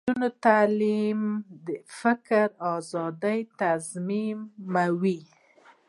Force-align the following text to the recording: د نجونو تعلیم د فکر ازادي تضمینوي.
د 0.01 0.03
نجونو 0.07 0.29
تعلیم 0.45 1.21
د 1.67 1.69
فکر 1.99 2.47
ازادي 2.77 3.39
تضمینوي. 3.59 5.19